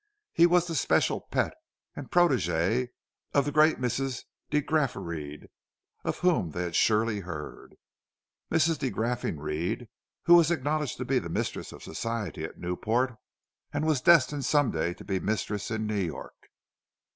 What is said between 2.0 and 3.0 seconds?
protégé